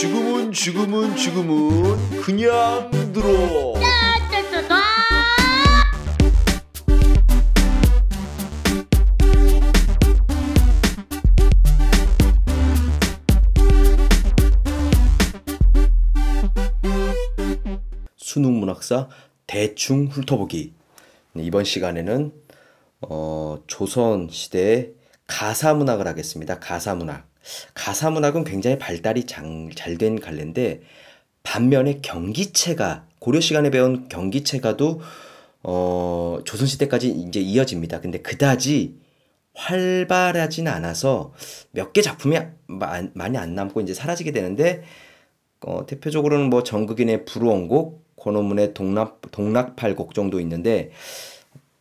지금은 0.00 0.52
지금은 0.52 1.16
지금은 1.16 2.20
그냥 2.22 2.88
들어. 3.12 3.74
수능 18.16 18.60
문학사 18.60 19.08
대충 19.48 20.06
훑어보기. 20.06 20.74
네, 21.32 21.42
이번 21.42 21.64
시간에는 21.64 22.32
어, 23.00 23.58
조선 23.66 24.28
시대의 24.30 24.92
가사 25.26 25.74
문학을 25.74 26.06
하겠습니다. 26.06 26.60
가사 26.60 26.94
문학. 26.94 27.28
가사 27.74 28.10
문학은 28.10 28.44
굉장히 28.44 28.78
발달이 28.78 29.24
잘된 29.24 30.20
관례인데 30.20 30.80
반면에 31.42 32.00
경기체가 32.02 33.06
고려 33.18 33.40
시간에 33.40 33.70
배운 33.70 34.08
경기체가도 34.08 35.00
어, 35.62 36.38
조선 36.44 36.66
시대까지 36.66 37.08
이제 37.08 37.40
이어집니다. 37.40 38.00
근데 38.00 38.18
그다지 38.18 38.96
활발하진 39.54 40.68
않아서 40.68 41.32
몇 41.72 41.92
개 41.92 42.00
작품이 42.00 42.38
많이 42.66 43.38
안 43.38 43.54
남고 43.54 43.80
이제 43.80 43.92
사라지게 43.92 44.30
되는데 44.30 44.84
어, 45.60 45.84
대표적으로는 45.86 46.48
뭐 46.48 46.62
정극인의 46.62 47.24
불원곡, 47.24 48.16
권호문의 48.16 48.74
동락 48.74 49.20
동락팔곡 49.32 50.14
정도 50.14 50.38
있는데 50.40 50.90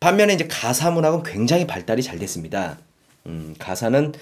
반면에 0.00 0.34
이제 0.34 0.48
가사 0.48 0.90
문학은 0.90 1.22
굉장히 1.22 1.66
발달이 1.66 2.02
잘 2.02 2.18
됐습니다. 2.18 2.78
음, 3.26 3.54
가사는 3.58 4.12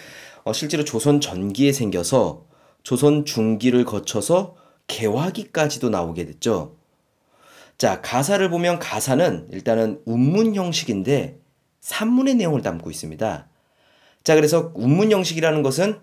어, 0.48 0.52
실제로 0.55 0.83
조선 0.83 1.20
전기에 1.20 1.73
생겨서 1.73 2.47
조선 2.83 3.27
중기를 3.27 3.84
거쳐서 3.84 4.56
개화기까지도 4.86 5.91
나오게 5.91 6.25
됐죠. 6.25 6.78
자, 7.77 8.00
가사를 8.00 8.48
보면 8.48 8.78
가사는 8.78 9.48
일단은 9.53 10.00
운문 10.06 10.55
형식인데 10.55 11.39
산문의 11.81 12.37
내용을 12.37 12.62
담고 12.62 12.91
있습니다. 12.91 13.47
자, 14.25 14.34
그래서 14.34 14.72
운문 14.75 15.12
형식이라는 15.12 15.62
것은 15.62 16.00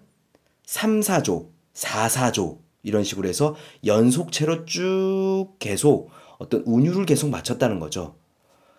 3, 0.68 1.00
4조, 1.00 1.50
4, 1.74 2.08
4조 2.08 2.60
이런 2.84 3.04
식으로 3.04 3.28
해서 3.28 3.56
연속체로 3.84 4.66
쭉 4.66 5.56
계속 5.58 6.12
어떤 6.38 6.62
운율을 6.68 7.08
계속 7.08 7.32
맞췄다는 7.32 7.80
거죠. 7.80 8.16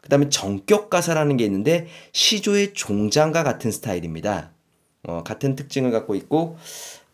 그 0.00 0.10
다음에 0.10 0.28
정격 0.28 0.90
가사라는 0.90 1.36
게 1.36 1.44
있는데 1.44 1.88
시조의 2.12 2.74
종장과 2.74 3.42
같은 3.42 3.72
스타일입니다. 3.72 4.52
어, 5.06 5.22
같은 5.24 5.56
특징을 5.56 5.90
갖고 5.90 6.14
있고 6.14 6.56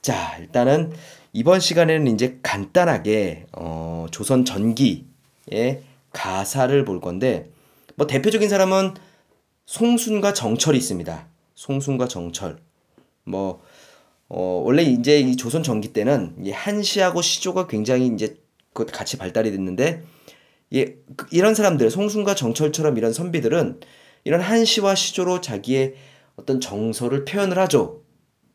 자 0.00 0.36
일단은 0.38 0.92
이번 1.32 1.60
시간에는 1.60 2.06
이제 2.08 2.38
간단하게 2.42 3.46
어, 3.52 4.06
조선 4.10 4.44
전기의 4.44 5.04
가사를 6.12 6.84
볼 6.84 7.00
건데 7.00 7.50
뭐 7.94 8.06
대표적인 8.06 8.48
사람은 8.48 8.94
송순과 9.66 10.34
정철이 10.34 10.76
있습니다. 10.76 11.26
송순과 11.54 12.08
정철 12.08 12.58
뭐 13.24 13.62
어, 14.28 14.62
원래 14.64 14.82
이제 14.82 15.20
이 15.20 15.36
조선 15.36 15.62
전기 15.62 15.92
때는 15.92 16.36
이 16.42 16.50
한시하고 16.50 17.22
시조가 17.22 17.66
굉장히 17.66 18.06
이제 18.06 18.36
같이 18.74 19.18
발달이 19.18 19.50
됐는데 19.50 20.02
예, 20.74 20.96
이런 21.30 21.54
사람들 21.54 21.90
송순과 21.90 22.34
정철처럼 22.34 22.96
이런 22.96 23.12
선비들은 23.12 23.80
이런 24.24 24.40
한시와 24.40 24.94
시조로 24.94 25.42
자기의 25.42 25.94
어떤 26.42 26.60
정서를 26.60 27.24
표현을 27.24 27.58
하죠. 27.58 28.02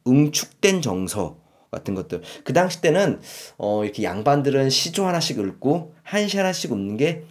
응축된 0.08 0.82
정서 0.82 1.40
같은 1.72 1.96
것들. 1.96 2.22
그 2.44 2.54
당시 2.54 2.82
때는 2.82 3.20
어 3.58 3.84
이렇게 3.84 4.04
양반들은 4.04 4.70
시조 4.70 5.06
하나씩 5.06 5.38
읽고 5.38 5.96
한시 6.04 6.38
하나씩 6.38 6.72
읽는 6.72 6.98
게 6.98 7.26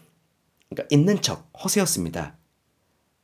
그러니까 0.69 0.89
있는 0.91 1.21
척 1.23 1.51
허세였습니다. 1.63 2.37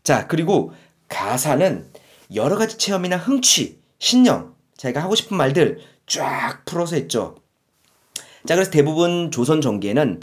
자, 0.03 0.27
그리고 0.27 0.73
가사는 1.09 1.91
여러 2.35 2.57
가지 2.57 2.79
체험이나 2.79 3.17
흥취, 3.17 3.81
신념, 3.99 4.55
자기가 4.77 5.03
하고 5.03 5.15
싶은 5.15 5.37
말들 5.37 5.81
쫙 6.07 6.65
풀어서 6.65 6.97
했죠. 6.97 7.37
자, 8.47 8.55
그래서 8.55 8.71
대부분 8.71 9.31
조선 9.31 9.61
전기에는 9.61 10.21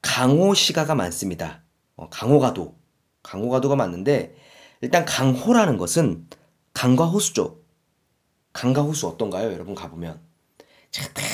강호 0.00 0.54
시가가 0.54 0.94
많습니다. 0.94 1.62
어, 1.96 2.08
강호가도, 2.08 2.76
강호가도가 3.22 3.76
많은데 3.76 4.34
일단 4.80 5.04
강호라는 5.04 5.76
것은 5.76 6.26
강과 6.78 7.06
호수죠. 7.06 7.56
강과 8.52 8.82
호수 8.82 9.08
어떤가요? 9.08 9.52
여러분 9.52 9.74
가보면 9.74 10.20
딱 11.12 11.24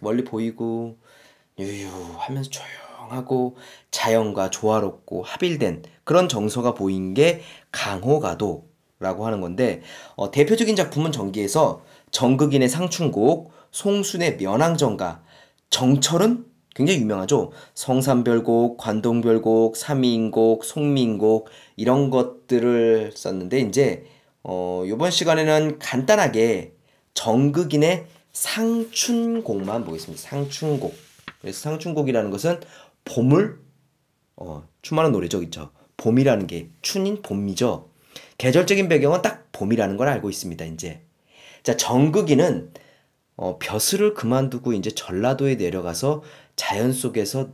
멀리 0.00 0.24
보이고 0.24 0.98
유유하면서 1.60 2.50
조용하고 2.50 3.56
자연과 3.92 4.50
조화롭고 4.50 5.22
합일된 5.22 5.84
그런 6.02 6.28
정서가 6.28 6.74
보인 6.74 7.14
게 7.14 7.40
강호가도라고 7.70 9.26
하는 9.26 9.40
건데 9.40 9.80
어, 10.16 10.32
대표적인 10.32 10.74
작품은 10.74 11.12
전기에서 11.12 11.84
정극인의 12.10 12.68
상춘곡, 12.68 13.52
송순의 13.70 14.38
면왕정가, 14.38 15.22
정철은 15.70 16.46
굉장히 16.74 16.98
유명하죠. 16.98 17.52
성산별곡, 17.74 18.76
관동별곡, 18.76 19.76
삼인곡, 19.76 20.64
송민곡 20.64 21.48
이런 21.76 22.10
것들을 22.10 23.12
썼는데 23.14 23.60
이제 23.60 24.04
어 24.42 24.84
이번 24.86 25.10
시간에는 25.10 25.78
간단하게 25.78 26.74
정극인의 27.14 28.06
상춘곡만 28.32 29.84
보겠습니다. 29.84 30.22
상춘곡. 30.22 30.94
그래서 31.40 31.60
상춘곡이라는 31.60 32.30
것은 32.30 32.60
봄을 33.04 33.58
어 34.36 34.66
춤하는 34.82 35.12
노래죠, 35.12 35.40
그죠? 35.40 35.70
봄이라는 35.96 36.46
게 36.46 36.70
춘인 36.82 37.22
봄이죠. 37.22 37.90
계절적인 38.38 38.88
배경은 38.88 39.22
딱 39.22 39.48
봄이라는 39.52 39.96
걸 39.96 40.08
알고 40.08 40.30
있습니다. 40.30 40.64
이제 40.64 41.02
자 41.62 41.76
정극인은 41.76 42.72
어, 43.36 43.58
벼슬을 43.58 44.12
그만두고 44.12 44.74
이제 44.74 44.90
전라도에 44.90 45.54
내려가서 45.54 46.22
자연 46.56 46.92
속에서 46.92 47.50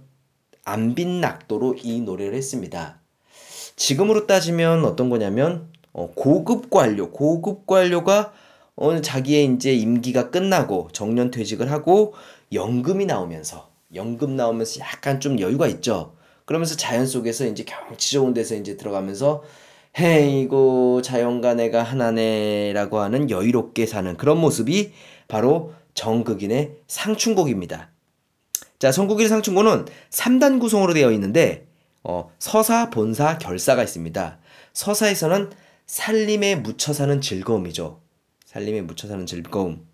안빈 0.64 1.20
낙도로 1.20 1.76
이 1.80 2.00
노래를 2.00 2.34
했습니다. 2.34 3.00
지금으로 3.76 4.26
따지면 4.26 4.84
어떤 4.84 5.10
거냐면 5.10 5.70
어, 5.96 6.12
고급 6.14 6.68
관료, 6.68 7.10
고급 7.10 7.66
관료가 7.66 8.34
어, 8.76 9.00
자기의 9.00 9.46
이제 9.46 9.72
임기가 9.72 10.28
끝나고 10.30 10.90
정년 10.92 11.30
퇴직을 11.30 11.70
하고 11.70 12.12
연금이 12.52 13.06
나오면서 13.06 13.70
연금 13.94 14.36
나오면서 14.36 14.80
약간 14.80 15.20
좀 15.20 15.40
여유가 15.40 15.66
있죠. 15.68 16.12
그러면서 16.44 16.76
자연 16.76 17.06
속에서 17.06 17.46
이제 17.46 17.64
경치 17.64 18.12
좋은 18.12 18.34
데서 18.34 18.56
이제 18.56 18.76
들어가면서 18.76 19.42
헤이고 19.98 21.00
자연과 21.00 21.54
내가 21.54 21.82
하나네라고 21.82 22.98
하는 22.98 23.30
여유롭게 23.30 23.86
사는 23.86 24.18
그런 24.18 24.38
모습이 24.38 24.92
바로 25.28 25.72
정극인의 25.94 26.72
상춘곡입니다. 26.86 27.88
자, 28.78 28.92
성국일 28.92 29.30
상춘고는 29.30 29.86
3단 30.10 30.60
구성으로 30.60 30.92
되어 30.92 31.10
있는데 31.12 31.66
어, 32.04 32.30
서사, 32.38 32.90
본사, 32.90 33.38
결사가 33.38 33.82
있습니다. 33.82 34.38
서사에서는 34.74 35.50
살림에 35.86 36.56
묻혀 36.56 36.92
사는 36.92 37.20
즐거움이죠. 37.20 38.00
살림에 38.44 38.82
묻혀 38.82 39.08
사는 39.08 39.24
즐거움. 39.24 39.86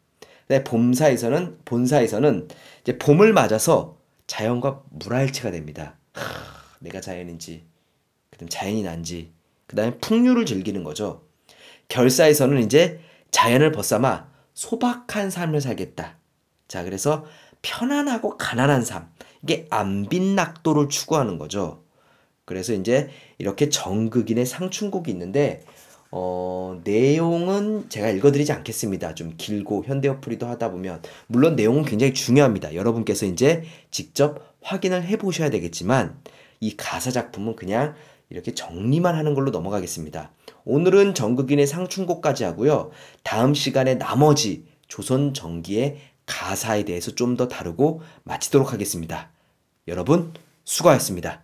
네, 0.48 0.64
봄사에서는 0.64 1.58
본사에서는 1.64 2.48
이제 2.82 2.98
봄을 2.98 3.32
맞아서 3.32 3.98
자연과 4.26 4.84
물알체가 4.90 5.50
됩니다. 5.50 5.96
하, 6.14 6.22
내가 6.80 7.00
자연인지, 7.00 7.64
그다음 8.30 8.48
자연이 8.48 8.82
난지, 8.82 9.32
그다음에 9.66 9.98
풍류를 9.98 10.46
즐기는 10.46 10.82
거죠. 10.82 11.26
결사에서는 11.88 12.62
이제 12.62 13.00
자연을 13.30 13.72
벗삼아 13.72 14.28
소박한 14.54 15.30
삶을 15.30 15.60
살겠다. 15.60 16.16
자, 16.68 16.84
그래서 16.84 17.24
편안하고 17.60 18.36
가난한 18.38 18.82
삶. 18.82 19.10
이게 19.42 19.66
안빈낙도를 19.70 20.88
추구하는 20.88 21.38
거죠. 21.38 21.84
그래서 22.44 22.72
이제 22.72 23.08
이렇게 23.38 23.68
정극인의 23.68 24.46
상춘곡이 24.46 25.10
있는데 25.10 25.62
어, 26.10 26.78
내용은 26.84 27.88
제가 27.88 28.10
읽어드리지 28.10 28.52
않겠습니다. 28.52 29.14
좀 29.14 29.34
길고 29.38 29.84
현대어풀이도 29.84 30.46
하다 30.46 30.70
보면 30.70 31.00
물론 31.26 31.56
내용은 31.56 31.84
굉장히 31.84 32.12
중요합니다. 32.12 32.74
여러분께서 32.74 33.24
이제 33.26 33.62
직접 33.90 34.54
확인을 34.60 35.04
해보셔야 35.04 35.48
되겠지만 35.50 36.18
이 36.60 36.76
가사 36.76 37.10
작품은 37.10 37.56
그냥 37.56 37.94
이렇게 38.28 38.54
정리만 38.54 39.14
하는 39.14 39.34
걸로 39.34 39.50
넘어가겠습니다. 39.50 40.30
오늘은 40.64 41.14
정극인의 41.14 41.66
상춘곡까지 41.66 42.44
하고요. 42.44 42.90
다음 43.22 43.54
시간에 43.54 43.96
나머지 43.96 44.64
조선 44.88 45.34
정기의 45.34 45.98
가사에 46.26 46.84
대해서 46.84 47.14
좀 47.14 47.36
더 47.36 47.48
다루고 47.48 48.02
마치도록 48.24 48.72
하겠습니다. 48.72 49.30
여러분, 49.88 50.32
수고하셨습니다. 50.64 51.42